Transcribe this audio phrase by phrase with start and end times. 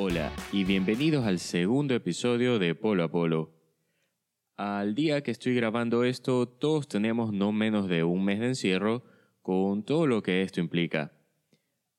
[0.00, 3.52] Hola y bienvenidos al segundo episodio de Polo a Polo.
[4.56, 9.02] Al día que estoy grabando esto, todos tenemos no menos de un mes de encierro
[9.42, 11.10] con todo lo que esto implica.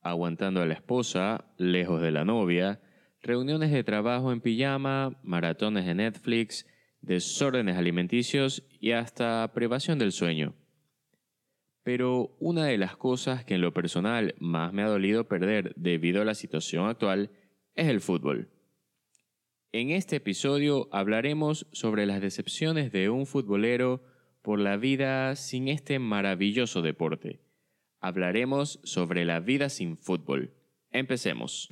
[0.00, 2.80] Aguantando a la esposa, lejos de la novia,
[3.20, 6.66] reuniones de trabajo en pijama, maratones de Netflix,
[7.00, 10.54] desórdenes alimenticios y hasta privación del sueño.
[11.82, 16.22] Pero una de las cosas que en lo personal más me ha dolido perder debido
[16.22, 17.32] a la situación actual
[17.78, 18.50] es el fútbol.
[19.70, 24.02] En este episodio hablaremos sobre las decepciones de un futbolero
[24.42, 27.40] por la vida sin este maravilloso deporte.
[28.00, 30.54] Hablaremos sobre la vida sin fútbol.
[30.90, 31.68] Empecemos.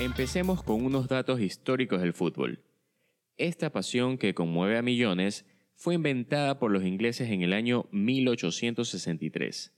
[0.00, 2.64] Empecemos con unos datos históricos del fútbol.
[3.36, 5.44] Esta pasión que conmueve a millones
[5.78, 9.72] fue inventada por los ingleses en el año 1863.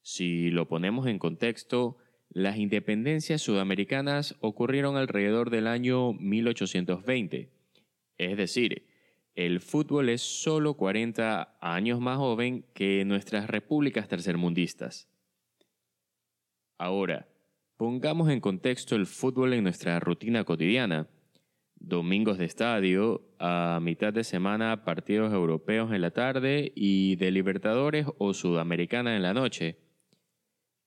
[0.00, 1.98] Si lo ponemos en contexto,
[2.30, 7.52] las independencias sudamericanas ocurrieron alrededor del año 1820.
[8.18, 8.86] Es decir,
[9.34, 15.08] el fútbol es solo 40 años más joven que nuestras repúblicas tercermundistas.
[16.78, 17.28] Ahora,
[17.76, 21.08] Pongamos en contexto el fútbol en nuestra rutina cotidiana.
[21.86, 28.06] Domingos de estadio, a mitad de semana partidos europeos en la tarde y de Libertadores
[28.18, 29.78] o Sudamericana en la noche.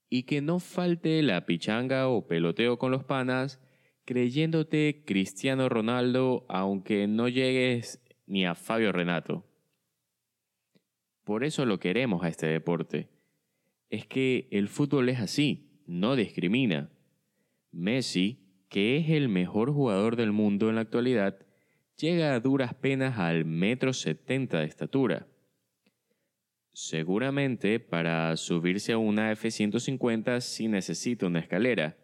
[0.10, 3.62] Y que no falte la pichanga o peloteo con los panas,
[4.04, 9.46] creyéndote Cristiano Ronaldo aunque no llegues ni a Fabio Renato.
[11.24, 13.08] Por eso lo queremos a este deporte.
[13.90, 16.92] Es que el fútbol es así no discrimina.
[17.72, 18.39] Messi,
[18.70, 21.40] que es el mejor jugador del mundo en la actualidad,
[21.98, 25.28] llega a duras penas al metro setenta de estatura.
[26.72, 31.98] Seguramente para subirse a una F-150 sí necesita una escalera,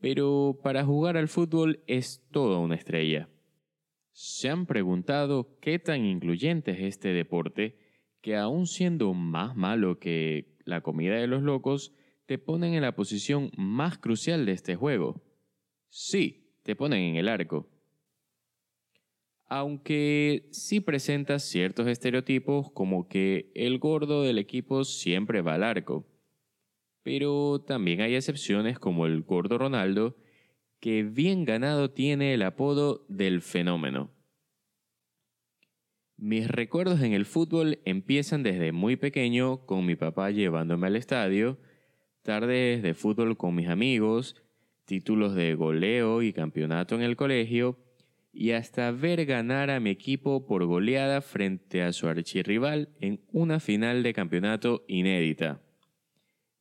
[0.00, 3.28] pero para jugar al fútbol es toda una estrella.
[4.12, 7.78] ¿Se han preguntado qué tan incluyente es este deporte
[8.24, 11.92] que aun siendo más malo que la comida de los locos,
[12.24, 15.22] te ponen en la posición más crucial de este juego.
[15.96, 17.70] Sí, te ponen en el arco.
[19.46, 26.04] Aunque sí presenta ciertos estereotipos como que el gordo del equipo siempre va al arco.
[27.04, 30.16] Pero también hay excepciones como el gordo Ronaldo,
[30.80, 34.10] que bien ganado tiene el apodo del fenómeno.
[36.16, 41.60] Mis recuerdos en el fútbol empiezan desde muy pequeño con mi papá llevándome al estadio,
[42.22, 44.43] tardes de fútbol con mis amigos,
[44.84, 47.78] títulos de goleo y campeonato en el colegio,
[48.32, 53.60] y hasta ver ganar a mi equipo por goleada frente a su archirrival en una
[53.60, 55.62] final de campeonato inédita.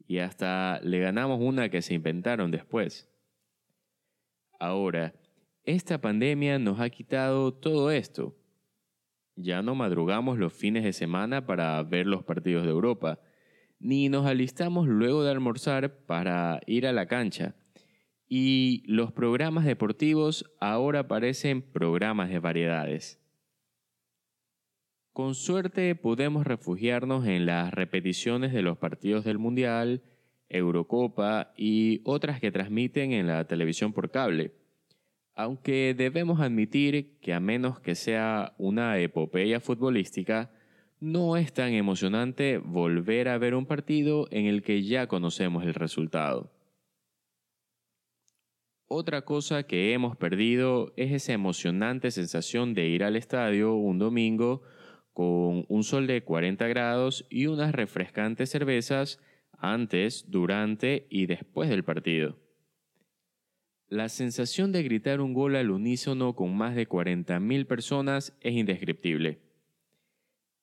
[0.05, 3.09] Y hasta le ganamos una que se inventaron después.
[4.59, 5.15] Ahora,
[5.63, 8.37] esta pandemia nos ha quitado todo esto.
[9.35, 13.19] Ya no madrugamos los fines de semana para ver los partidos de Europa,
[13.79, 17.55] ni nos alistamos luego de almorzar para ir a la cancha.
[18.35, 23.21] Y los programas deportivos ahora parecen programas de variedades.
[25.11, 30.01] Con suerte podemos refugiarnos en las repeticiones de los partidos del Mundial,
[30.49, 34.55] Eurocopa y otras que transmiten en la televisión por cable.
[35.35, 40.49] Aunque debemos admitir que a menos que sea una epopeya futbolística,
[40.99, 45.75] no es tan emocionante volver a ver un partido en el que ya conocemos el
[45.75, 46.49] resultado.
[48.95, 54.61] Otra cosa que hemos perdido es esa emocionante sensación de ir al estadio un domingo
[55.13, 59.19] con un sol de 40 grados y unas refrescantes cervezas
[59.57, 62.37] antes, durante y después del partido.
[63.87, 69.39] La sensación de gritar un gol al unísono con más de 40.000 personas es indescriptible.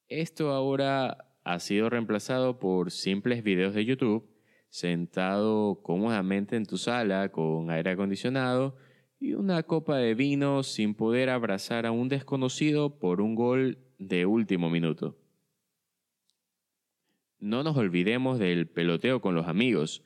[0.07, 4.30] Esto ahora ha sido reemplazado por simples videos de YouTube,
[4.71, 8.77] sentado cómodamente en tu sala con aire acondicionado
[9.19, 14.25] y una copa de vino sin poder abrazar a un desconocido por un gol de
[14.25, 15.19] último minuto.
[17.39, 20.05] No nos olvidemos del peloteo con los amigos.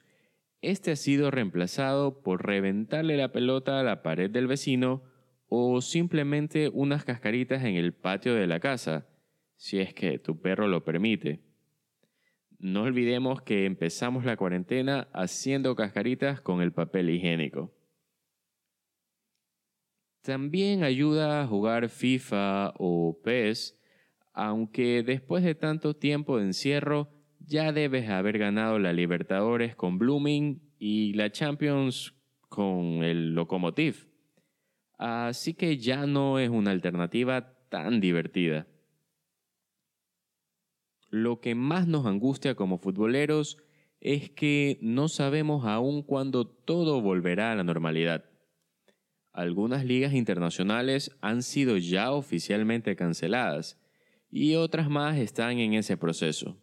[0.62, 5.02] Este ha sido reemplazado por reventarle la pelota a la pared del vecino
[5.48, 9.06] o simplemente unas cascaritas en el patio de la casa
[9.56, 11.40] si es que tu perro lo permite.
[12.64, 17.74] No olvidemos que empezamos la cuarentena haciendo cascaritas con el papel higiénico.
[20.22, 23.78] También ayuda a jugar FIFA o PES
[24.32, 30.62] aunque después de tanto tiempo de encierro ya debes haber ganado la Libertadores con Blooming
[30.78, 32.14] y la Champions
[32.48, 34.08] con el Lokomotiv.
[34.96, 38.66] Así que ya no es una alternativa tan divertida.
[41.14, 43.58] Lo que más nos angustia como futboleros
[44.00, 48.24] es que no sabemos aún cuándo todo volverá a la normalidad.
[49.32, 53.80] Algunas ligas internacionales han sido ya oficialmente canceladas
[54.28, 56.60] y otras más están en ese proceso.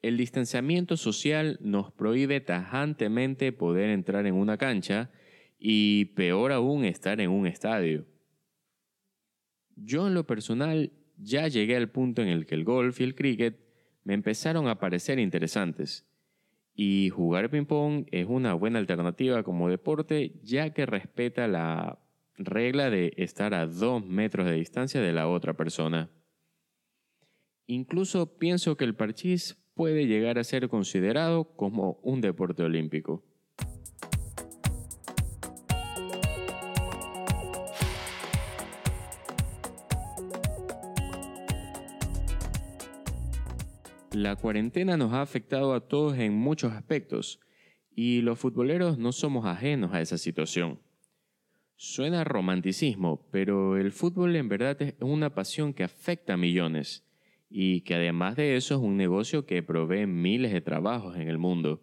[0.00, 5.10] El distanciamiento social nos prohíbe tajantemente poder entrar en una cancha
[5.58, 8.06] y peor aún estar en un estadio.
[9.76, 13.14] Yo en lo personal ya llegué al punto en el que el golf y el
[13.14, 13.58] cricket
[14.04, 16.06] me empezaron a parecer interesantes.
[16.74, 21.98] Y jugar ping-pong es una buena alternativa como deporte ya que respeta la
[22.36, 26.10] regla de estar a dos metros de distancia de la otra persona.
[27.66, 33.24] Incluso pienso que el parchís puede llegar a ser considerado como un deporte olímpico.
[44.12, 47.38] La cuarentena nos ha afectado a todos en muchos aspectos
[47.94, 50.80] y los futboleros no somos ajenos a esa situación.
[51.76, 57.06] Suena romanticismo, pero el fútbol en verdad es una pasión que afecta a millones
[57.48, 61.38] y que además de eso es un negocio que provee miles de trabajos en el
[61.38, 61.80] mundo.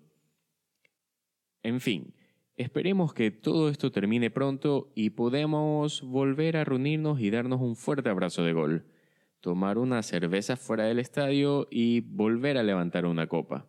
[1.63, 2.13] En fin,
[2.57, 8.09] esperemos que todo esto termine pronto y podamos volver a reunirnos y darnos un fuerte
[8.09, 8.85] abrazo de gol
[9.41, 13.67] tomar una cerveza fuera del estadio y volver a levantar una copa.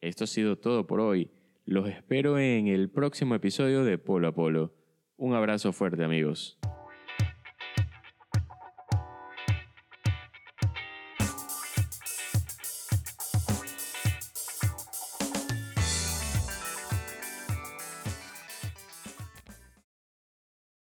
[0.00, 1.30] Esto ha sido todo por hoy.
[1.64, 4.74] Los espero en el próximo episodio de Polo a Polo.
[5.16, 6.58] Un abrazo fuerte amigos.